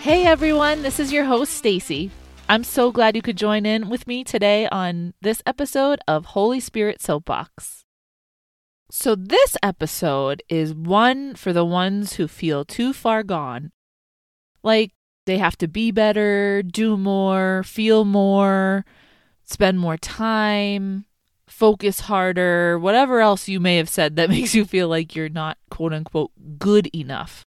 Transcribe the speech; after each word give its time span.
Hey 0.00 0.24
everyone, 0.24 0.80
this 0.80 0.98
is 0.98 1.12
your 1.12 1.26
host 1.26 1.52
Stacey. 1.52 2.10
I'm 2.48 2.64
so 2.64 2.90
glad 2.90 3.16
you 3.16 3.20
could 3.20 3.36
join 3.36 3.66
in 3.66 3.90
with 3.90 4.06
me 4.06 4.24
today 4.24 4.66
on 4.68 5.12
this 5.20 5.42
episode 5.44 6.00
of 6.08 6.24
Holy 6.24 6.58
Spirit 6.58 7.02
Soapbox. 7.02 7.84
So, 8.90 9.14
this 9.14 9.58
episode 9.62 10.42
is 10.48 10.72
one 10.72 11.34
for 11.34 11.52
the 11.52 11.66
ones 11.66 12.14
who 12.14 12.28
feel 12.28 12.64
too 12.64 12.94
far 12.94 13.22
gone. 13.22 13.72
Like 14.62 14.92
they 15.26 15.36
have 15.36 15.58
to 15.58 15.68
be 15.68 15.90
better, 15.90 16.62
do 16.62 16.96
more, 16.96 17.62
feel 17.64 18.06
more, 18.06 18.86
spend 19.44 19.78
more 19.78 19.98
time, 19.98 21.04
focus 21.46 22.00
harder, 22.00 22.78
whatever 22.78 23.20
else 23.20 23.48
you 23.48 23.60
may 23.60 23.76
have 23.76 23.90
said 23.90 24.16
that 24.16 24.30
makes 24.36 24.54
you 24.54 24.64
feel 24.64 24.88
like 24.88 25.14
you're 25.14 25.28
not 25.28 25.58
quote 25.70 25.92
unquote 25.92 26.30
good 26.58 26.86
enough. 26.96 27.44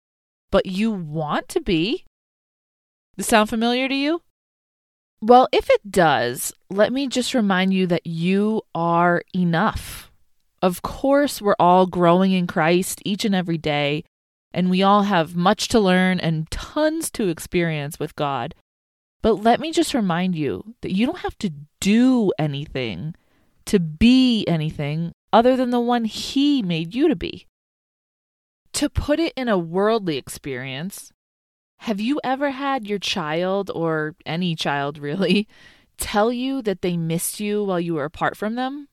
But 0.52 0.66
you 0.66 0.92
want 0.92 1.48
to 1.48 1.60
be. 1.60 2.04
Does 3.16 3.26
sound 3.26 3.48
familiar 3.48 3.88
to 3.88 3.94
you? 3.94 4.22
Well, 5.22 5.48
if 5.52 5.70
it 5.70 5.90
does, 5.90 6.52
let 6.68 6.92
me 6.92 7.08
just 7.08 7.34
remind 7.34 7.72
you 7.72 7.86
that 7.86 8.06
you 8.06 8.62
are 8.74 9.22
enough. 9.34 10.10
Of 10.60 10.82
course, 10.82 11.40
we're 11.40 11.56
all 11.58 11.86
growing 11.86 12.32
in 12.32 12.46
Christ 12.46 13.00
each 13.04 13.24
and 13.24 13.34
every 13.34 13.58
day, 13.58 14.04
and 14.52 14.68
we 14.68 14.82
all 14.82 15.02
have 15.02 15.34
much 15.34 15.68
to 15.68 15.80
learn 15.80 16.20
and 16.20 16.50
tons 16.50 17.10
to 17.12 17.28
experience 17.28 17.98
with 17.98 18.16
God. 18.16 18.54
But 19.22 19.42
let 19.42 19.60
me 19.60 19.72
just 19.72 19.94
remind 19.94 20.36
you 20.36 20.74
that 20.82 20.94
you 20.94 21.06
don't 21.06 21.18
have 21.18 21.38
to 21.38 21.52
do 21.80 22.32
anything 22.38 23.14
to 23.66 23.80
be 23.80 24.44
anything 24.46 25.12
other 25.32 25.56
than 25.56 25.70
the 25.70 25.80
one 25.80 26.04
He 26.04 26.62
made 26.62 26.94
you 26.94 27.08
to 27.08 27.16
be. 27.16 27.46
To 28.74 28.88
put 28.88 29.18
it 29.18 29.32
in 29.36 29.48
a 29.48 29.58
worldly 29.58 30.16
experience, 30.16 31.12
have 31.78 32.00
you 32.00 32.20
ever 32.24 32.50
had 32.50 32.86
your 32.86 32.98
child, 32.98 33.70
or 33.74 34.14
any 34.24 34.54
child 34.54 34.98
really, 34.98 35.48
tell 35.98 36.32
you 36.32 36.62
that 36.62 36.82
they 36.82 36.96
missed 36.96 37.40
you 37.40 37.64
while 37.64 37.80
you 37.80 37.94
were 37.94 38.04
apart 38.04 38.36
from 38.36 38.54
them? 38.54 38.88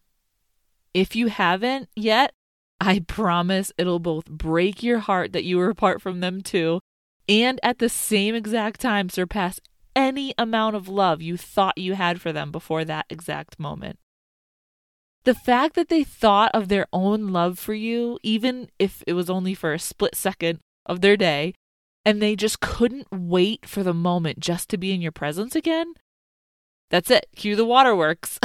If 0.94 1.16
you 1.16 1.28
haven't 1.28 1.90
yet, 1.96 2.34
I 2.80 3.00
promise 3.08 3.72
it'll 3.78 4.00
both 4.00 4.26
break 4.26 4.84
your 4.84 5.00
heart 5.00 5.34
that 5.34 5.44
you 5.44 5.58
were 5.58 5.70
apart 5.70 6.02
from 6.02 6.20
them 6.20 6.42
too, 6.42 6.80
and 7.28 7.60
at 7.64 7.80
the 7.80 7.90
same 7.90 8.36
exact 8.36 8.82
time 8.82 9.10
surpass 9.10 9.60
any 9.96 10.34
amount 10.38 10.76
of 10.76 10.88
love 10.88 11.22
you 11.22 11.38
thought 11.38 11.78
you 11.78 11.94
had 11.94 12.20
for 12.20 12.32
them 12.32 12.52
before 12.52 12.84
that 12.86 13.06
exact 13.10 13.60
moment. 13.60 14.00
The 15.24 15.34
fact 15.34 15.76
that 15.76 15.88
they 15.88 16.04
thought 16.04 16.52
of 16.54 16.68
their 16.68 16.88
own 16.92 17.28
love 17.28 17.58
for 17.58 17.74
you, 17.74 18.20
even 18.24 18.70
if 18.78 19.04
it 19.08 19.14
was 19.14 19.30
only 19.30 19.54
for 19.54 19.74
a 19.74 19.80
split 19.80 20.16
second 20.16 20.60
of 20.86 21.00
their 21.00 21.16
day, 21.16 21.54
and 22.06 22.22
they 22.22 22.36
just 22.36 22.60
couldn't 22.60 23.08
wait 23.12 23.66
for 23.66 23.84
the 23.84 23.94
moment 23.94 24.40
just 24.40 24.70
to 24.70 24.78
be 24.78 24.94
in 24.94 25.02
your 25.02 25.12
presence 25.12 25.56
again, 25.56 25.94
that's 26.90 27.10
it. 27.10 27.28
Cue 27.36 27.56
the 27.56 27.66
waterworks. 27.66 28.40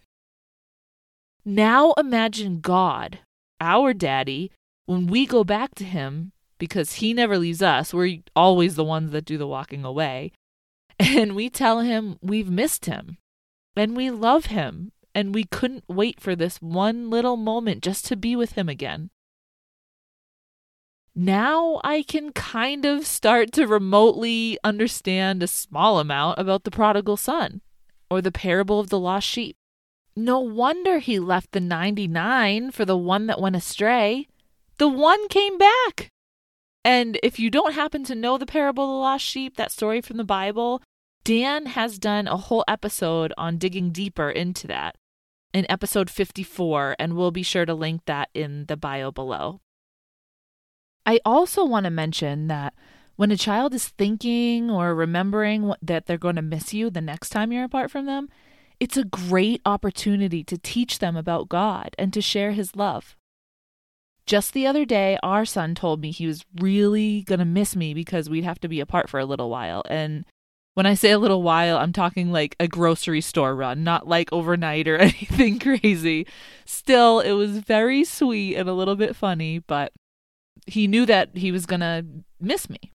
now 1.44 1.92
imagine 1.98 2.60
God, 2.60 3.18
our 3.60 3.92
daddy, 3.92 4.50
when 4.86 5.06
we 5.06 5.26
go 5.26 5.44
back 5.44 5.74
to 5.76 5.84
him, 5.84 6.32
because 6.58 6.94
he 6.94 7.12
never 7.12 7.38
leaves 7.38 7.60
us, 7.60 7.92
we're 7.92 8.20
always 8.36 8.76
the 8.76 8.84
ones 8.84 9.10
that 9.10 9.24
do 9.24 9.36
the 9.36 9.46
walking 9.46 9.84
away, 9.84 10.32
and 10.98 11.34
we 11.34 11.50
tell 11.50 11.80
him 11.80 12.16
we've 12.22 12.50
missed 12.50 12.86
him 12.86 13.18
and 13.76 13.96
we 13.96 14.10
love 14.10 14.46
him 14.46 14.92
and 15.14 15.34
we 15.34 15.44
couldn't 15.44 15.84
wait 15.88 16.20
for 16.20 16.34
this 16.34 16.58
one 16.58 17.10
little 17.10 17.36
moment 17.36 17.82
just 17.82 18.06
to 18.06 18.16
be 18.16 18.36
with 18.36 18.52
him 18.52 18.68
again. 18.68 19.10
Now 21.14 21.80
I 21.84 22.02
can 22.02 22.32
kind 22.32 22.86
of 22.86 23.06
start 23.06 23.52
to 23.52 23.66
remotely 23.66 24.58
understand 24.64 25.42
a 25.42 25.46
small 25.46 25.98
amount 25.98 26.38
about 26.38 26.64
the 26.64 26.70
prodigal 26.70 27.18
son 27.18 27.60
or 28.10 28.22
the 28.22 28.32
parable 28.32 28.80
of 28.80 28.88
the 28.88 28.98
lost 28.98 29.28
sheep. 29.28 29.56
No 30.16 30.40
wonder 30.40 30.98
he 30.98 31.18
left 31.18 31.52
the 31.52 31.60
99 31.60 32.70
for 32.70 32.84
the 32.84 32.96
one 32.96 33.26
that 33.26 33.40
went 33.40 33.56
astray. 33.56 34.26
The 34.78 34.88
one 34.88 35.28
came 35.28 35.58
back. 35.58 36.08
And 36.84 37.18
if 37.22 37.38
you 37.38 37.50
don't 37.50 37.74
happen 37.74 38.04
to 38.04 38.14
know 38.14 38.38
the 38.38 38.46
parable 38.46 38.84
of 38.84 38.90
the 38.90 38.94
lost 38.94 39.24
sheep, 39.24 39.56
that 39.56 39.70
story 39.70 40.00
from 40.00 40.16
the 40.16 40.24
Bible, 40.24 40.82
Dan 41.24 41.66
has 41.66 41.98
done 41.98 42.26
a 42.26 42.36
whole 42.36 42.64
episode 42.66 43.32
on 43.38 43.58
digging 43.58 43.90
deeper 43.90 44.30
into 44.30 44.66
that 44.66 44.96
in 45.54 45.66
episode 45.70 46.10
54, 46.10 46.96
and 46.98 47.14
we'll 47.14 47.30
be 47.30 47.42
sure 47.42 47.66
to 47.66 47.74
link 47.74 48.02
that 48.06 48.30
in 48.34 48.64
the 48.66 48.76
bio 48.76 49.12
below. 49.12 49.60
I 51.04 51.20
also 51.24 51.64
want 51.64 51.84
to 51.84 51.90
mention 51.90 52.46
that 52.48 52.74
when 53.16 53.30
a 53.30 53.36
child 53.36 53.74
is 53.74 53.88
thinking 53.88 54.70
or 54.70 54.94
remembering 54.94 55.74
that 55.82 56.06
they're 56.06 56.18
going 56.18 56.36
to 56.36 56.42
miss 56.42 56.72
you 56.72 56.90
the 56.90 57.00
next 57.00 57.30
time 57.30 57.52
you're 57.52 57.64
apart 57.64 57.90
from 57.90 58.06
them, 58.06 58.28
it's 58.80 58.96
a 58.96 59.04
great 59.04 59.60
opportunity 59.64 60.42
to 60.44 60.58
teach 60.58 60.98
them 60.98 61.16
about 61.16 61.48
God 61.48 61.94
and 61.98 62.12
to 62.12 62.20
share 62.20 62.52
His 62.52 62.74
love. 62.74 63.16
Just 64.26 64.54
the 64.54 64.66
other 64.66 64.84
day, 64.84 65.18
our 65.22 65.44
son 65.44 65.74
told 65.74 66.00
me 66.00 66.12
he 66.12 66.26
was 66.26 66.44
really 66.60 67.22
going 67.22 67.40
to 67.40 67.44
miss 67.44 67.74
me 67.74 67.92
because 67.92 68.30
we'd 68.30 68.44
have 68.44 68.60
to 68.60 68.68
be 68.68 68.80
apart 68.80 69.10
for 69.10 69.18
a 69.18 69.24
little 69.24 69.50
while. 69.50 69.82
And 69.90 70.24
when 70.74 70.86
I 70.86 70.94
say 70.94 71.10
a 71.10 71.18
little 71.18 71.42
while, 71.42 71.76
I'm 71.76 71.92
talking 71.92 72.30
like 72.30 72.56
a 72.58 72.68
grocery 72.68 73.20
store 73.20 73.54
run, 73.54 73.82
not 73.82 74.06
like 74.06 74.32
overnight 74.32 74.86
or 74.86 74.96
anything 75.00 75.58
crazy. 75.58 76.26
Still, 76.64 77.20
it 77.20 77.32
was 77.32 77.58
very 77.58 78.04
sweet 78.04 78.56
and 78.56 78.68
a 78.68 78.74
little 78.74 78.96
bit 78.96 79.16
funny, 79.16 79.58
but 79.58 79.92
he 80.66 80.86
knew 80.86 81.06
that 81.06 81.36
he 81.36 81.52
was 81.52 81.66
going 81.66 81.80
to 81.80 82.04
miss 82.40 82.68
me. 82.70 82.92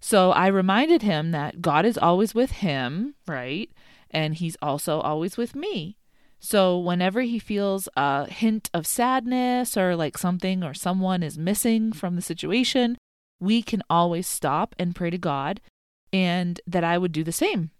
So 0.00 0.32
I 0.32 0.48
reminded 0.48 1.02
him 1.02 1.30
that 1.30 1.62
God 1.62 1.84
is 1.84 1.96
always 1.96 2.34
with 2.34 2.50
him, 2.50 3.14
right? 3.26 3.70
And 4.10 4.34
he's 4.34 4.56
also 4.60 5.00
always 5.00 5.36
with 5.36 5.54
me. 5.54 5.96
So 6.40 6.76
whenever 6.76 7.20
he 7.20 7.38
feels 7.38 7.88
a 7.96 8.28
hint 8.28 8.68
of 8.74 8.86
sadness 8.86 9.76
or 9.76 9.94
like 9.94 10.18
something 10.18 10.64
or 10.64 10.74
someone 10.74 11.22
is 11.22 11.38
missing 11.38 11.92
from 11.92 12.16
the 12.16 12.22
situation, 12.22 12.98
we 13.38 13.62
can 13.62 13.82
always 13.88 14.26
stop 14.26 14.74
and 14.78 14.94
pray 14.94 15.10
to 15.10 15.18
God 15.18 15.60
and 16.12 16.60
that 16.66 16.84
I 16.84 16.98
would 16.98 17.12
do 17.12 17.24
the 17.24 17.32
same. 17.32 17.70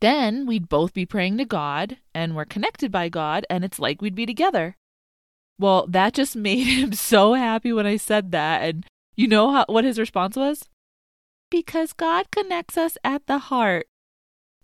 Then 0.00 0.46
we'd 0.46 0.68
both 0.68 0.94
be 0.94 1.04
praying 1.04 1.38
to 1.38 1.44
God, 1.44 1.98
and 2.14 2.36
we're 2.36 2.44
connected 2.44 2.92
by 2.92 3.08
God, 3.08 3.44
and 3.50 3.64
it's 3.64 3.80
like 3.80 4.00
we'd 4.00 4.14
be 4.14 4.26
together. 4.26 4.76
Well, 5.58 5.86
that 5.88 6.14
just 6.14 6.36
made 6.48 6.64
him 6.64 6.92
so 6.92 7.34
happy 7.34 7.72
when 7.72 7.86
I 7.86 7.96
said 7.96 8.32
that. 8.32 8.62
And 8.62 8.86
you 9.16 9.28
know 9.28 9.50
how, 9.52 9.64
what 9.68 9.84
his 9.84 9.98
response 9.98 10.36
was? 10.36 10.68
Because 11.50 11.92
God 11.92 12.30
connects 12.30 12.76
us 12.76 12.98
at 13.02 13.26
the 13.26 13.38
heart. 13.38 13.86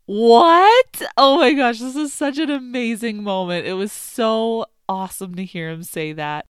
What? 0.06 1.02
Oh 1.16 1.38
my 1.38 1.54
gosh, 1.54 1.78
this 1.78 1.96
is 1.96 2.12
such 2.12 2.38
an 2.38 2.50
amazing 2.50 3.22
moment. 3.22 3.66
It 3.66 3.72
was 3.72 3.90
so 3.90 4.66
awesome 4.86 5.34
to 5.34 5.44
hear 5.44 5.70
him 5.70 5.82
say 5.82 6.12
that. 6.12 6.44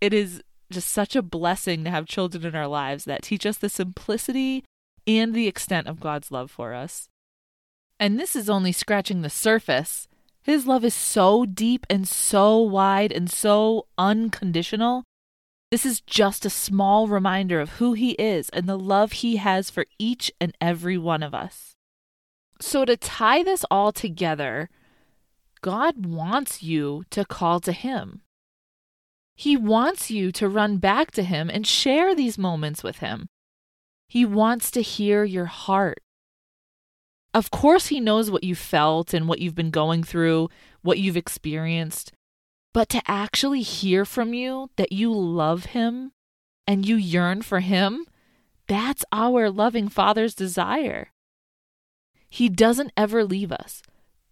It 0.00 0.14
is 0.14 0.42
just 0.70 0.88
such 0.88 1.14
a 1.14 1.22
blessing 1.22 1.84
to 1.84 1.90
have 1.90 2.06
children 2.06 2.44
in 2.46 2.54
our 2.54 2.66
lives 2.66 3.04
that 3.04 3.22
teach 3.22 3.44
us 3.44 3.58
the 3.58 3.68
simplicity 3.68 4.64
and 5.06 5.34
the 5.34 5.46
extent 5.46 5.86
of 5.86 6.00
God's 6.00 6.32
love 6.32 6.50
for 6.50 6.72
us. 6.72 7.08
And 8.00 8.18
this 8.18 8.34
is 8.34 8.50
only 8.50 8.72
scratching 8.72 9.22
the 9.22 9.30
surface. 9.30 10.08
His 10.44 10.66
love 10.66 10.84
is 10.84 10.94
so 10.94 11.46
deep 11.46 11.86
and 11.88 12.06
so 12.06 12.58
wide 12.58 13.10
and 13.10 13.30
so 13.30 13.86
unconditional. 13.96 15.04
This 15.70 15.86
is 15.86 16.02
just 16.02 16.44
a 16.44 16.50
small 16.50 17.08
reminder 17.08 17.60
of 17.60 17.70
who 17.70 17.94
He 17.94 18.10
is 18.12 18.50
and 18.50 18.68
the 18.68 18.78
love 18.78 19.12
He 19.12 19.36
has 19.36 19.70
for 19.70 19.86
each 19.98 20.30
and 20.38 20.54
every 20.60 20.98
one 20.98 21.22
of 21.22 21.34
us. 21.34 21.72
So, 22.60 22.84
to 22.84 22.94
tie 22.94 23.42
this 23.42 23.64
all 23.70 23.90
together, 23.90 24.68
God 25.62 26.04
wants 26.04 26.62
you 26.62 27.04
to 27.10 27.24
call 27.24 27.58
to 27.60 27.72
Him. 27.72 28.20
He 29.34 29.56
wants 29.56 30.10
you 30.10 30.30
to 30.32 30.48
run 30.48 30.76
back 30.76 31.10
to 31.12 31.22
Him 31.22 31.48
and 31.48 31.66
share 31.66 32.14
these 32.14 32.36
moments 32.36 32.84
with 32.84 32.98
Him. 32.98 33.28
He 34.08 34.26
wants 34.26 34.70
to 34.72 34.82
hear 34.82 35.24
your 35.24 35.46
heart. 35.46 36.03
Of 37.34 37.50
course, 37.50 37.88
He 37.88 37.98
knows 37.98 38.30
what 38.30 38.44
you 38.44 38.54
felt 38.54 39.12
and 39.12 39.28
what 39.28 39.40
you've 39.40 39.56
been 39.56 39.72
going 39.72 40.04
through, 40.04 40.48
what 40.82 40.98
you've 40.98 41.16
experienced. 41.16 42.12
But 42.72 42.88
to 42.90 43.02
actually 43.06 43.62
hear 43.62 44.04
from 44.04 44.32
you 44.34 44.70
that 44.76 44.92
you 44.92 45.12
love 45.12 45.66
Him 45.66 46.12
and 46.66 46.86
you 46.86 46.94
yearn 46.94 47.42
for 47.42 47.58
Him, 47.60 48.06
that's 48.68 49.04
our 49.12 49.50
loving 49.50 49.88
Father's 49.88 50.34
desire. 50.34 51.08
He 52.30 52.48
doesn't 52.48 52.92
ever 52.96 53.24
leave 53.24 53.52
us. 53.52 53.82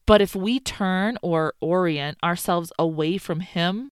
But 0.06 0.20
if 0.20 0.34
we 0.34 0.58
turn 0.58 1.18
or 1.22 1.54
orient 1.60 2.18
ourselves 2.22 2.72
away 2.78 3.18
from 3.18 3.40
Him, 3.40 3.90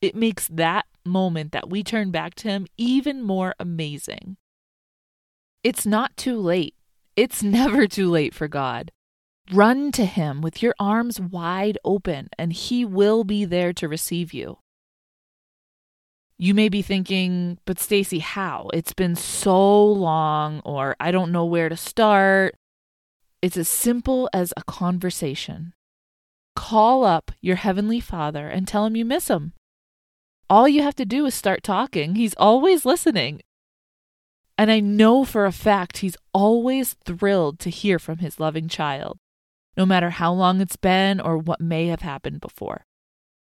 it 0.00 0.14
makes 0.14 0.48
that 0.48 0.86
moment 1.04 1.52
that 1.52 1.68
we 1.68 1.82
turn 1.82 2.10
back 2.10 2.34
to 2.36 2.48
Him 2.48 2.66
even 2.78 3.22
more 3.22 3.54
amazing. 3.58 4.36
It's 5.62 5.84
not 5.84 6.16
too 6.16 6.38
late. 6.38 6.74
It's 7.20 7.42
never 7.60 7.86
too 7.86 8.08
late 8.08 8.34
for 8.34 8.48
God. 8.48 8.92
Run 9.52 9.92
to 9.92 10.06
Him 10.06 10.40
with 10.40 10.62
your 10.62 10.74
arms 10.80 11.20
wide 11.20 11.76
open, 11.84 12.30
and 12.38 12.50
He 12.50 12.82
will 12.82 13.24
be 13.24 13.44
there 13.44 13.74
to 13.74 13.88
receive 13.88 14.32
you. 14.32 14.58
You 16.38 16.54
may 16.54 16.70
be 16.70 16.80
thinking, 16.80 17.58
but 17.66 17.78
Stacey, 17.78 18.20
how? 18.20 18.70
It's 18.72 18.94
been 18.94 19.16
so 19.16 19.84
long, 19.84 20.62
or 20.64 20.96
I 20.98 21.10
don't 21.10 21.30
know 21.30 21.44
where 21.44 21.68
to 21.68 21.76
start. 21.76 22.54
It's 23.42 23.58
as 23.58 23.68
simple 23.68 24.30
as 24.32 24.54
a 24.56 24.62
conversation. 24.62 25.74
Call 26.56 27.04
up 27.04 27.32
your 27.42 27.56
Heavenly 27.56 28.00
Father 28.00 28.48
and 28.48 28.66
tell 28.66 28.86
him 28.86 28.96
you 28.96 29.04
miss 29.04 29.28
him. 29.28 29.52
All 30.48 30.66
you 30.66 30.82
have 30.82 30.96
to 30.96 31.04
do 31.04 31.26
is 31.26 31.34
start 31.34 31.62
talking. 31.62 32.14
He's 32.14 32.34
always 32.38 32.86
listening. 32.86 33.42
And 34.60 34.70
I 34.70 34.78
know 34.80 35.24
for 35.24 35.46
a 35.46 35.52
fact 35.52 35.98
he's 35.98 36.18
always 36.34 36.92
thrilled 36.92 37.58
to 37.60 37.70
hear 37.70 37.98
from 37.98 38.18
his 38.18 38.38
loving 38.38 38.68
child, 38.68 39.18
no 39.74 39.86
matter 39.86 40.10
how 40.10 40.34
long 40.34 40.60
it's 40.60 40.76
been 40.76 41.18
or 41.18 41.38
what 41.38 41.62
may 41.62 41.86
have 41.86 42.02
happened 42.02 42.42
before. 42.42 42.84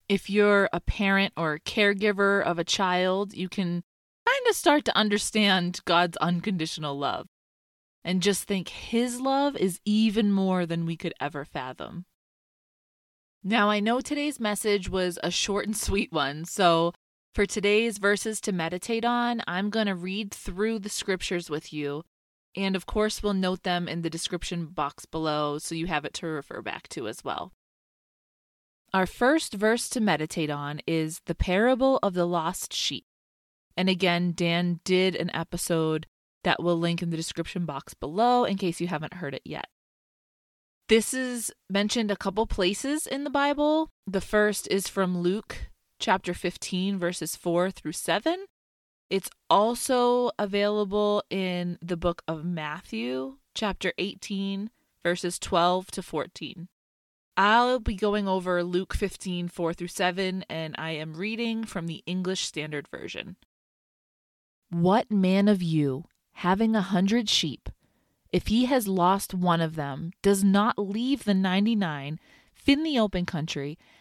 If 0.08 0.30
you're 0.30 0.70
a 0.72 0.80
parent 0.80 1.34
or 1.36 1.54
a 1.54 1.60
caregiver 1.60 2.44
of 2.44 2.60
a 2.60 2.64
child, 2.64 3.34
you 3.34 3.50
can 3.50 3.82
kind 4.28 4.48
of 4.48 4.56
start 4.56 4.86
to 4.86 4.96
understand 4.96 5.80
God's 5.86 6.18
unconditional 6.18 6.96
love 6.96 7.26
and 8.04 8.22
just 8.22 8.44
think 8.44 8.70
His 8.70 9.20
love 9.20 9.58
is 9.58 9.80
even 9.84 10.32
more 10.32 10.68
than 10.68 10.86
we 10.86 10.96
could 10.96 11.16
ever 11.20 11.46
fathom. 11.46 12.06
Now, 13.44 13.72
I 13.72 13.80
know 13.80 14.02
today's 14.02 14.40
message 14.40 14.88
was 14.88 15.18
a 15.24 15.32
short 15.32 15.66
and 15.66 15.76
sweet 15.76 16.12
one, 16.12 16.46
so 16.46 16.94
for 17.34 17.46
today's 17.46 17.98
verses 17.98 18.42
to 18.42 18.52
meditate 18.52 19.06
on, 19.06 19.42
I'm 19.48 19.70
going 19.70 19.88
to 19.88 19.96
read 19.96 20.34
through 20.34 20.80
the 20.80 20.90
scriptures 20.90 21.50
with 21.50 21.72
you. 21.72 22.04
And 22.56 22.76
of 22.76 22.86
course, 22.86 23.24
we'll 23.24 23.34
note 23.34 23.64
them 23.64 23.88
in 23.88 24.02
the 24.02 24.10
description 24.10 24.66
box 24.66 25.06
below 25.06 25.58
so 25.58 25.74
you 25.74 25.88
have 25.88 26.04
it 26.04 26.14
to 26.16 26.28
refer 26.28 26.62
back 26.62 26.90
to 26.90 27.08
as 27.08 27.24
well. 27.24 27.54
Our 28.94 29.06
first 29.06 29.54
verse 29.54 29.88
to 29.90 30.02
meditate 30.02 30.50
on 30.50 30.82
is 30.86 31.22
the 31.26 31.36
parable 31.36 32.00
of 32.04 32.14
the 32.14 32.26
lost 32.26 32.74
sheep. 32.74 33.06
And 33.78 33.88
again, 33.88 34.34
Dan 34.36 34.82
did 34.84 35.16
an 35.16 35.34
episode 35.34 36.08
that 36.44 36.62
will 36.62 36.78
link 36.78 37.02
in 37.02 37.10
the 37.10 37.16
description 37.16 37.66
box 37.66 37.94
below 37.94 38.44
in 38.44 38.58
case 38.58 38.82
you 38.82 38.88
haven't 38.88 39.16
heard 39.16 39.34
it 39.34 39.44
yet. 39.46 39.68
This 40.90 41.14
is 41.14 41.54
mentioned 41.70 42.12
a 42.12 42.18
couple 42.18 42.46
places 42.48 43.08
in 43.08 43.24
the 43.24 43.30
Bible. 43.30 43.90
The 44.06 44.20
first 44.20 44.68
is 44.70 44.90
from 44.90 45.20
Luke 45.20 45.71
chapter 46.02 46.34
15, 46.34 46.98
verses 46.98 47.36
4 47.36 47.72
through 47.72 47.92
7. 47.94 48.46
It's 49.10 49.30
also 49.50 50.32
available 50.40 51.24
in 51.30 51.78
the 51.82 51.96
book 51.96 52.24
of 52.28 52.44
Matthew, 52.44 53.38
chapter 53.54 53.94
18, 53.98 54.72
verses 55.04 55.38
12 55.38 55.92
to 55.92 56.02
14. 56.02 56.68
I'll 57.38 57.80
be 57.80 57.96
going 57.96 58.28
over 58.28 58.64
Luke 58.64 58.94
15, 58.94 59.48
4 59.48 59.74
through 59.74 59.88
7, 59.88 60.44
and 60.50 60.76
I 60.78 60.92
am 60.92 61.14
reading 61.14 61.64
from 61.64 61.88
the 61.88 62.04
English 62.06 62.46
Standard 62.46 62.88
Version. 62.88 63.36
What 64.70 65.12
man 65.12 65.48
of 65.48 65.62
you, 65.62 66.06
having 66.34 66.76
a 66.76 66.82
hundred 66.82 67.30
sheep, 67.30 67.70
if 68.32 68.48
he 68.48 68.66
has 68.66 68.88
lost 68.88 69.34
one 69.34 69.62
of 69.62 69.76
them, 69.76 70.12
does 70.22 70.44
not 70.44 70.80
leave 70.80 71.26
the 71.26 71.34
ninety 71.34 71.76
nine 71.76 72.20
in 72.66 72.84
the 72.84 73.00
open 73.00 73.26
country 73.26 73.78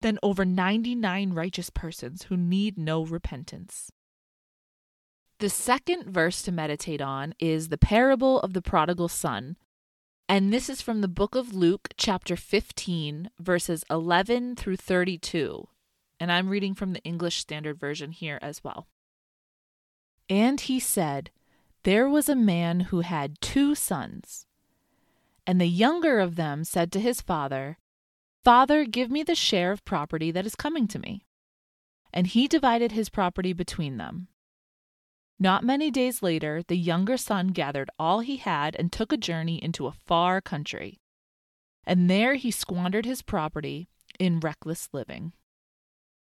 than 0.00 0.18
over 0.22 0.44
99 0.44 1.32
righteous 1.32 1.70
persons 1.70 2.24
who 2.24 2.36
need 2.36 2.78
no 2.78 3.04
repentance. 3.04 3.90
The 5.38 5.48
second 5.48 6.04
verse 6.04 6.42
to 6.42 6.52
meditate 6.52 7.00
on 7.00 7.34
is 7.38 7.68
the 7.68 7.78
parable 7.78 8.40
of 8.40 8.52
the 8.52 8.62
prodigal 8.62 9.08
son, 9.08 9.56
and 10.28 10.52
this 10.52 10.68
is 10.68 10.80
from 10.80 11.00
the 11.00 11.08
book 11.08 11.34
of 11.34 11.54
Luke, 11.54 11.88
chapter 11.96 12.36
15, 12.36 13.30
verses 13.40 13.84
11 13.90 14.54
through 14.54 14.76
32. 14.76 15.66
And 16.20 16.30
I'm 16.30 16.48
reading 16.48 16.74
from 16.74 16.92
the 16.92 17.02
English 17.02 17.38
Standard 17.38 17.80
Version 17.80 18.12
here 18.12 18.38
as 18.40 18.62
well. 18.62 18.86
And 20.28 20.60
he 20.60 20.78
said, 20.78 21.30
There 21.82 22.08
was 22.08 22.28
a 22.28 22.36
man 22.36 22.80
who 22.80 23.00
had 23.00 23.40
two 23.40 23.74
sons. 23.74 24.46
And 25.48 25.60
the 25.60 25.66
younger 25.66 26.20
of 26.20 26.36
them 26.36 26.62
said 26.62 26.92
to 26.92 27.00
his 27.00 27.20
father, 27.20 27.78
Father, 28.44 28.84
give 28.84 29.10
me 29.10 29.22
the 29.22 29.34
share 29.34 29.70
of 29.70 29.84
property 29.84 30.30
that 30.30 30.46
is 30.46 30.54
coming 30.54 30.88
to 30.88 30.98
me. 30.98 31.26
And 32.12 32.26
he 32.26 32.48
divided 32.48 32.92
his 32.92 33.08
property 33.08 33.52
between 33.52 33.98
them. 33.98 34.28
Not 35.38 35.64
many 35.64 35.90
days 35.90 36.22
later, 36.22 36.62
the 36.66 36.76
younger 36.76 37.16
son 37.16 37.48
gathered 37.48 37.90
all 37.98 38.20
he 38.20 38.36
had 38.36 38.76
and 38.76 38.92
took 38.92 39.12
a 39.12 39.16
journey 39.16 39.62
into 39.62 39.86
a 39.86 39.92
far 39.92 40.40
country. 40.40 41.00
And 41.84 42.10
there 42.10 42.34
he 42.34 42.50
squandered 42.50 43.06
his 43.06 43.22
property 43.22 43.88
in 44.18 44.40
reckless 44.40 44.88
living. 44.92 45.32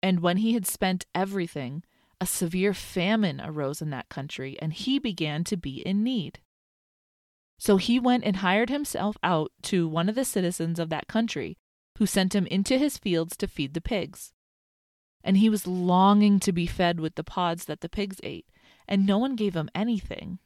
And 0.02 0.20
when 0.20 0.38
he 0.38 0.54
had 0.54 0.66
spent 0.66 1.06
everything, 1.14 1.82
a 2.20 2.26
severe 2.26 2.74
famine 2.74 3.40
arose 3.40 3.82
in 3.82 3.90
that 3.90 4.08
country, 4.08 4.56
and 4.60 4.72
he 4.72 4.98
began 4.98 5.42
to 5.44 5.56
be 5.56 5.80
in 5.86 6.04
need. 6.04 6.40
So 7.58 7.76
he 7.76 7.98
went 7.98 8.24
and 8.24 8.36
hired 8.36 8.70
himself 8.70 9.16
out 9.22 9.52
to 9.64 9.88
one 9.88 10.08
of 10.08 10.14
the 10.14 10.24
citizens 10.24 10.78
of 10.78 10.88
that 10.90 11.08
country, 11.08 11.58
who 12.00 12.06
sent 12.06 12.35
him 12.35 12.47
into 12.47 12.79
his 12.79 12.97
fields 12.97 13.37
to 13.37 13.47
feed 13.47 13.75
the 13.75 13.81
pigs. 13.81 14.32
And 15.23 15.37
he 15.37 15.50
was 15.50 15.67
longing 15.67 16.41
to 16.41 16.50
be 16.50 16.67
fed 16.67 16.99
with 16.99 17.14
the 17.14 17.23
pods 17.23 17.67
that 17.67 17.82
the 17.82 17.91
pigs 17.91 18.17
ate 18.23 18.47
and 18.88 19.05
no 19.05 19.19
one 19.19 19.37
gave 19.37 19.55
him 19.55 19.69
anything. 19.75 20.38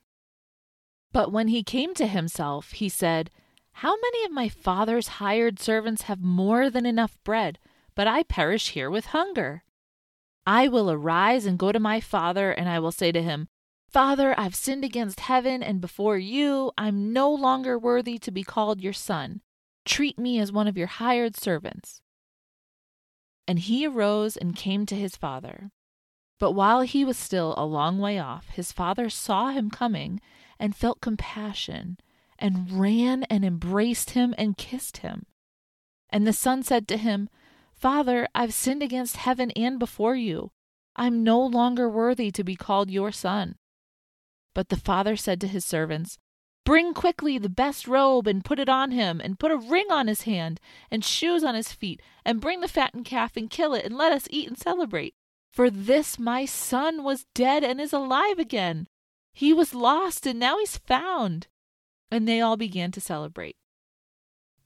But 1.13 1.31
when 1.31 1.47
he 1.47 1.63
came 1.63 1.95
to 1.95 2.09
himself, 2.09 2.73
he 2.73 2.89
said, 2.89 3.31
How 3.75 3.95
many 3.95 4.25
of 4.25 4.33
my 4.33 4.49
father's 4.49 5.23
hired 5.23 5.61
servants 5.61 6.03
have 6.03 6.21
more 6.21 6.71
than 6.71 6.85
enough 6.85 7.17
bread, 7.23 7.61
but 7.95 8.09
I 8.09 8.25
perish 8.25 8.71
here 8.71 8.91
with 8.91 9.07
hunger? 9.07 9.63
I 10.45 10.67
will 10.67 10.91
arise 10.91 11.47
and 11.47 11.57
go 11.57 11.71
to 11.71 11.79
my 11.79 12.01
father, 12.01 12.51
and 12.51 12.69
I 12.69 12.81
will 12.81 12.91
say 12.91 13.13
to 13.13 13.23
him, 13.23 13.47
Father, 13.89 14.35
I've 14.37 14.57
sinned 14.57 14.85
against 14.85 15.21
heaven 15.21 15.63
and 15.63 15.81
before 15.81 16.19
you. 16.19 16.73
I'm 16.77 17.13
no 17.13 17.33
longer 17.33 17.79
worthy 17.79 18.19
to 18.19 18.33
be 18.33 18.43
called 18.43 18.81
your 18.81 18.93
son. 18.93 19.41
Treat 19.85 20.19
me 20.19 20.39
as 20.39 20.53
one 20.53 20.67
of 20.67 20.77
your 20.77 20.87
hired 20.87 21.37
servants. 21.37 22.01
And 23.47 23.59
he 23.59 23.87
arose 23.87 24.37
and 24.37 24.57
came 24.57 24.87
to 24.87 24.95
his 24.95 25.17
father. 25.17 25.71
But 26.39 26.53
while 26.53 26.81
he 26.81 27.05
was 27.05 27.17
still 27.17 27.55
a 27.57 27.67
long 27.67 27.99
way 27.99 28.19
off, 28.19 28.49
his 28.49 28.73
father 28.73 29.09
saw 29.11 29.51
him 29.51 29.71
coming 29.71 30.21
and 30.59 30.75
felt 30.75 31.01
compassion, 31.01 31.99
and 32.39 32.81
ran 32.81 33.25
and 33.25 33.45
embraced 33.45 34.11
him 34.11 34.35
and 34.39 34.57
kissed 34.57 34.99
him. 34.99 35.27
And 36.11 36.27
the 36.27 36.33
son 36.33 36.63
said 36.63 36.89
to 36.89 36.97
him, 36.97 37.29
Father, 37.73 38.29
I've 38.35 38.55
sinned 38.55 38.83
against 38.83 39.17
heaven 39.17 39.51
and 39.53 39.79
before 39.79 40.17
you. 40.17 40.53
I'm 40.97 41.25
no 41.25 41.41
longer 41.41 41.89
worthy 41.89 42.31
to 42.31 42.45
be 42.45 42.57
called 42.57 42.91
your 42.91 43.13
son. 43.13 43.57
But 44.55 44.69
the 44.69 44.77
father 44.77 45.17
said 45.17 45.41
to 45.41 45.49
his 45.49 45.65
servants, 45.65 46.19
Bring 46.65 46.95
quickly 46.95 47.37
the 47.37 47.51
best 47.51 47.87
robe 47.87 48.27
and 48.27 48.45
put 48.45 48.59
it 48.59 48.69
on 48.69 48.91
him, 48.91 49.21
and 49.21 49.39
put 49.39 49.53
a 49.53 49.57
ring 49.57 49.87
on 49.91 50.07
his 50.07 50.23
hand, 50.23 50.61
and 50.91 51.05
shoes 51.05 51.45
on 51.45 51.55
his 51.55 51.73
feet, 51.73 52.01
and 52.25 52.41
bring 52.41 52.61
the 52.61 52.69
fattened 52.69 53.05
calf 53.05 53.37
and 53.37 53.51
kill 53.51 53.75
it, 53.75 53.85
and 53.85 53.97
let 53.97 54.13
us 54.13 54.27
eat 54.31 54.49
and 54.49 54.59
celebrate. 54.59 55.15
For 55.53 55.71
this 55.71 56.19
my 56.19 56.47
son 56.47 57.05
was 57.05 57.27
dead 57.35 57.63
and 57.63 57.81
is 57.81 57.93
alive 57.93 58.39
again. 58.39 58.89
He 59.33 59.53
was 59.53 59.75
lost 59.75 60.27
and 60.27 60.39
now 60.39 60.59
he's 60.59 60.79
found. 60.79 61.47
And 62.11 62.27
they 62.27 62.41
all 62.41 62.57
began 62.57 62.91
to 62.93 63.01
celebrate. 63.01 63.57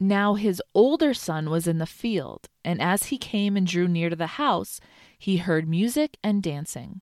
Now 0.01 0.35
his 0.35 0.63
older 0.75 1.13
son 1.13 1.51
was 1.51 1.67
in 1.67 1.79
the 1.79 1.85
field, 1.87 2.49
and 2.65 2.81
as 2.81 3.05
he 3.05 3.19
came 3.19 3.57
and 3.57 3.67
drew 3.67 3.89
near 3.89 4.09
to 4.09 4.17
the 4.17 4.39
house, 4.39 4.81
he 5.19 5.39
heard 5.39 5.69
music 5.69 6.17
and 6.23 6.43
dancing. 6.43 7.01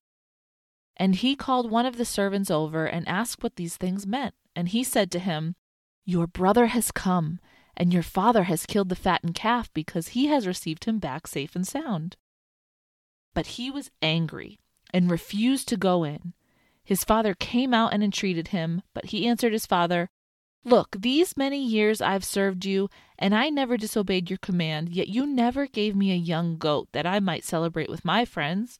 And 0.97 1.15
he 1.15 1.35
called 1.35 1.71
one 1.71 1.85
of 1.85 1.97
the 1.97 2.05
servants 2.05 2.51
over 2.51 2.85
and 2.85 3.07
asked 3.07 3.43
what 3.43 3.55
these 3.55 3.77
things 3.77 4.05
meant. 4.05 4.33
And 4.55 4.69
he 4.69 4.83
said 4.83 5.11
to 5.11 5.19
him, 5.19 5.55
Your 6.03 6.27
brother 6.27 6.67
has 6.67 6.91
come, 6.91 7.39
and 7.75 7.93
your 7.93 8.03
father 8.03 8.43
has 8.43 8.65
killed 8.65 8.89
the 8.89 8.95
fattened 8.95 9.35
calf 9.35 9.71
because 9.73 10.09
he 10.09 10.25
has 10.27 10.47
received 10.47 10.85
him 10.85 10.97
back 10.97 11.27
safe 11.27 11.55
and 11.55 11.67
sound. 11.67 12.17
But 13.35 13.47
he 13.47 13.69
was 13.69 13.91
angry 14.01 14.59
and 14.91 15.11
refused 15.11 15.67
to 15.69 15.77
go 15.77 16.03
in. 16.03 16.33
His 16.83 17.03
father 17.03 17.35
came 17.35 17.73
out 17.73 17.93
and 17.93 18.03
entreated 18.03 18.47
him, 18.47 18.81
but 18.93 19.05
he 19.07 19.27
answered 19.27 19.53
his 19.53 19.65
father, 19.65 20.09
Look, 20.63 20.95
these 20.99 21.37
many 21.37 21.63
years 21.63 22.01
I've 22.01 22.25
served 22.25 22.65
you, 22.65 22.89
and 23.19 23.35
I 23.35 23.49
never 23.49 23.77
disobeyed 23.77 24.29
your 24.29 24.39
command, 24.39 24.89
yet 24.89 25.07
you 25.07 25.25
never 25.25 25.67
gave 25.67 25.95
me 25.95 26.11
a 26.11 26.15
young 26.15 26.57
goat 26.57 26.89
that 26.93 27.05
I 27.05 27.19
might 27.19 27.43
celebrate 27.43 27.89
with 27.89 28.03
my 28.03 28.25
friends. 28.25 28.79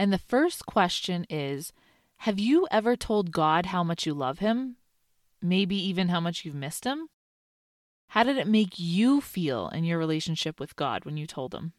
And 0.00 0.14
the 0.14 0.18
first 0.18 0.64
question 0.64 1.26
is 1.28 1.74
Have 2.20 2.38
you 2.38 2.66
ever 2.70 2.96
told 2.96 3.32
God 3.32 3.66
how 3.66 3.84
much 3.84 4.06
you 4.06 4.14
love 4.14 4.38
Him? 4.38 4.76
Maybe 5.42 5.76
even 5.76 6.08
how 6.08 6.20
much 6.20 6.42
you've 6.42 6.54
missed 6.54 6.84
Him? 6.84 7.08
How 8.08 8.22
did 8.22 8.38
it 8.38 8.46
make 8.46 8.78
you 8.78 9.20
feel 9.20 9.68
in 9.68 9.84
your 9.84 9.98
relationship 9.98 10.58
with 10.58 10.74
God 10.74 11.04
when 11.04 11.18
you 11.18 11.26
told 11.26 11.54
Him? 11.54 11.74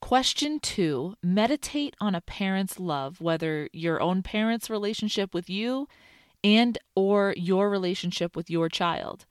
Question 0.00 0.60
two 0.60 1.16
Meditate 1.20 1.96
on 2.00 2.14
a 2.14 2.20
parent's 2.20 2.78
love, 2.78 3.20
whether 3.20 3.68
your 3.72 4.00
own 4.00 4.22
parent's 4.22 4.70
relationship 4.70 5.34
with 5.34 5.50
you 5.50 5.88
and 6.44 6.78
or 6.94 7.34
your 7.36 7.68
relationship 7.68 8.36
with 8.36 8.48
your 8.48 8.68
child. 8.68 9.26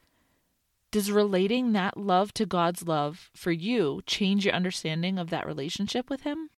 Does 0.92 1.10
relating 1.10 1.72
that 1.72 1.96
love 1.96 2.34
to 2.34 2.46
God's 2.46 2.86
love 2.86 3.30
for 3.34 3.52
you 3.52 4.02
change 4.06 4.44
your 4.44 4.54
understanding 4.54 5.18
of 5.18 5.30
that 5.30 5.48
relationship 5.48 6.10
with 6.10 6.22
Him? 6.22 6.50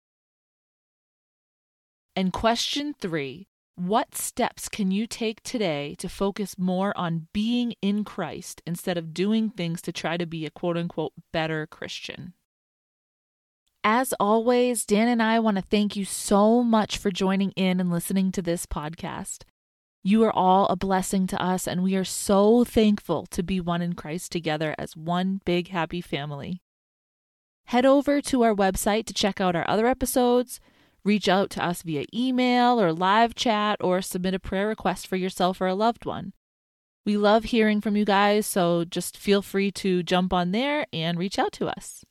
And 2.17 2.33
question 2.33 2.95
three 2.99 3.49
What 3.75 4.15
steps 4.15 4.71
can 4.71 4.91
you 4.91 5.07
take 5.07 5.43
today 5.43 5.95
to 5.99 6.09
focus 6.09 6.59
more 6.59 6.97
on 6.97 7.29
being 7.35 7.75
in 7.83 8.05
Christ 8.05 8.63
instead 8.67 8.97
of 8.97 9.13
doing 9.13 9.51
things 9.51 9.83
to 9.83 9.93
try 9.93 10.17
to 10.17 10.27
be 10.27 10.47
a 10.47 10.51
quote 10.51 10.79
unquote 10.79 11.13
better 11.31 11.67
Christian? 11.67 12.33
As 13.85 14.15
always, 14.19 14.87
Dan 14.87 15.09
and 15.09 15.23
I 15.23 15.41
want 15.41 15.57
to 15.57 15.63
thank 15.63 15.95
you 15.95 16.07
so 16.07 16.63
much 16.63 16.97
for 16.97 17.11
joining 17.11 17.51
in 17.51 17.81
and 17.81 17.91
listening 17.91 18.33
to 18.33 18.41
this 18.41 18.65
podcast. 18.65 19.43
You 20.05 20.25
are 20.25 20.33
all 20.33 20.67
a 20.67 20.75
blessing 20.75 21.29
to 21.29 21.41
us, 21.41 21.69
and 21.69 21.81
we 21.81 21.95
are 21.95 22.05
so 22.05 22.65
thankful 22.65 23.25
to 23.27 23.43
be 23.43 23.61
one 23.61 23.81
in 23.81 23.93
Christ 23.93 24.33
together 24.33 24.75
as 24.77 24.97
one 24.97 25.41
big 25.45 25.69
happy 25.69 26.01
family. 26.01 26.61
Head 27.67 27.87
over 27.87 28.21
to 28.23 28.43
our 28.43 28.55
website 28.55 29.07
to 29.07 29.15
check 29.15 29.41
out 29.41 29.55
our 29.55 29.69
other 29.69 29.87
episodes, 29.87 30.59
reach 31.05 31.29
out 31.29 31.51
to 31.51 31.65
us 31.65 31.83
via 31.83 32.05
email 32.13 32.81
or 32.81 32.93
live 32.93 33.37
chat, 33.37 33.77
or 33.81 34.03
submit 34.03 34.35
a 34.35 34.41
prayer 34.41 34.67
request 34.67 35.07
for 35.07 35.15
yourself 35.15 35.61
or 35.61 35.69
a 35.69 35.75
loved 35.75 36.05
one. 36.05 36.33
We 37.07 37.17
love 37.17 37.45
hearing 37.45 37.81
from 37.81 37.97
you 37.97 38.05
guys, 38.05 38.45
so 38.45 38.85
just 38.85 39.17
feel 39.17 39.41
free 39.41 39.71
to 39.73 40.03
jump 40.03 40.33
on 40.33 40.51
there 40.51 40.85
and 40.93 41.17
reach 41.17 41.39
out 41.39 41.53
to 41.53 41.69
us. 41.69 42.05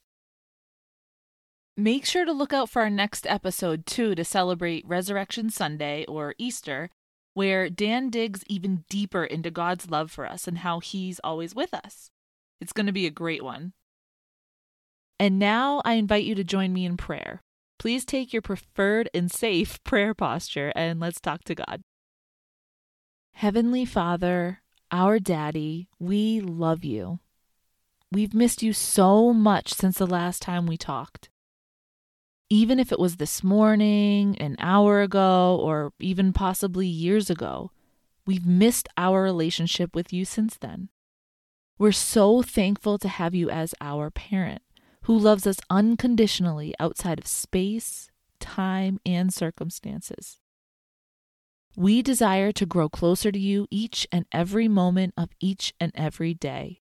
Make 1.75 2.05
sure 2.05 2.24
to 2.24 2.31
look 2.31 2.53
out 2.53 2.69
for 2.69 2.81
our 2.83 2.89
next 2.89 3.27
episode, 3.27 3.86
too, 3.86 4.15
to 4.15 4.24
celebrate 4.24 4.88
Resurrection 4.88 5.50
Sunday 5.50 6.05
or 6.05 6.36
Easter 6.38 6.89
where 7.33 7.69
Dan 7.69 8.09
digs 8.09 8.43
even 8.47 8.83
deeper 8.89 9.23
into 9.23 9.51
God's 9.51 9.89
love 9.89 10.11
for 10.11 10.25
us 10.25 10.47
and 10.47 10.59
how 10.59 10.79
He's 10.79 11.19
always 11.23 11.55
with 11.55 11.73
us. 11.73 12.11
It's 12.59 12.73
going 12.73 12.85
to 12.85 12.91
be 12.91 13.05
a 13.05 13.11
great 13.11 13.43
one. 13.43 13.73
And 15.19 15.39
now 15.39 15.81
I 15.85 15.93
invite 15.93 16.25
you 16.25 16.35
to 16.35 16.43
join 16.43 16.73
me 16.73 16.85
in 16.85 16.97
prayer. 16.97 17.41
Please 17.79 18.05
take 18.05 18.33
your 18.33 18.41
preferred 18.41 19.09
and 19.13 19.31
safe 19.31 19.83
prayer 19.83 20.13
posture 20.13 20.71
and 20.75 21.00
let's 21.00 21.21
talk 21.21 21.43
to 21.45 21.55
God. 21.55 21.81
Heavenly 23.33 23.85
Father, 23.85 24.61
our 24.91 25.19
Daddy, 25.19 25.88
we 26.00 26.41
love 26.41 26.83
you. 26.83 27.19
We've 28.11 28.33
missed 28.33 28.61
you 28.61 28.73
so 28.73 29.31
much 29.31 29.73
since 29.73 29.97
the 29.97 30.05
last 30.05 30.41
time 30.41 30.67
we 30.67 30.77
talked 30.77 31.29
even 32.51 32.79
if 32.81 32.91
it 32.91 33.00
was 33.00 33.15
this 33.15 33.46
morning, 33.46 34.38
an 34.41 34.58
hour 34.60 35.01
ago, 35.01 35.58
or 35.63 35.93
even 36.01 36.34
possibly 36.34 36.86
years 36.86 37.29
ago, 37.29 37.72
we've 38.27 38.46
missed 38.46 38.89
our 38.98 39.24
relationship 39.24 39.96
with 39.96 40.12
you 40.12 40.25
since 40.25 40.58
then. 40.58 40.89
We're 41.79 41.93
so 41.93 42.41
thankful 42.41 42.98
to 42.98 43.08
have 43.08 43.34
you 43.34 43.50
as 43.50 43.74
our 43.79 44.12
parent 44.12 44.63
who 45.03 45.17
loves 45.17 45.48
us 45.48 45.62
unconditionally 45.70 46.75
outside 46.77 47.20
of 47.20 47.25
space, 47.25 48.12
time, 48.41 49.00
and 49.05 49.34
circumstances. 49.34 50.41
We 51.77 52.01
desire 52.01 52.51
to 52.51 52.65
grow 52.65 52.89
closer 52.89 53.31
to 53.31 53.39
you 53.39 53.65
each 53.72 54.05
and 54.12 54.25
every 54.34 54.67
moment 54.67 55.13
of 55.15 55.29
each 55.39 55.74
and 55.79 55.93
every 55.96 56.34
day. 56.34 56.81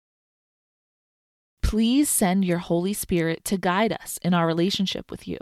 Please 1.60 2.08
send 2.08 2.44
your 2.44 2.58
Holy 2.58 2.92
Spirit 2.92 3.44
to 3.46 3.58
guide 3.58 3.92
us 3.92 4.20
in 4.22 4.32
our 4.32 4.46
relationship 4.46 5.10
with 5.10 5.26
you 5.26 5.36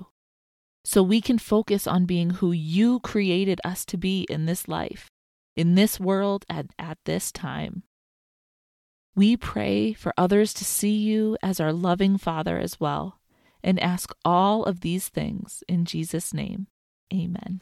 so 0.84 1.02
we 1.02 1.20
can 1.20 1.38
focus 1.38 1.86
on 1.86 2.04
being 2.04 2.30
who 2.30 2.52
you 2.52 3.00
created 3.00 3.60
us 3.64 3.84
to 3.86 3.96
be 3.96 4.26
in 4.28 4.46
this 4.46 4.68
life, 4.68 5.10
in 5.56 5.74
this 5.74 5.98
world, 5.98 6.44
and 6.48 6.70
at 6.78 6.98
this 7.04 7.32
time. 7.32 7.82
We 9.16 9.36
pray 9.36 9.92
for 9.92 10.12
others 10.18 10.52
to 10.54 10.64
see 10.64 10.96
you 10.96 11.36
as 11.42 11.60
our 11.60 11.72
loving 11.72 12.18
Father 12.18 12.58
as 12.58 12.78
well, 12.78 13.20
and 13.62 13.80
ask 13.80 14.14
all 14.24 14.64
of 14.64 14.80
these 14.80 15.08
things 15.08 15.62
in 15.68 15.84
Jesus' 15.84 16.34
name. 16.34 16.66
Amen. 17.12 17.60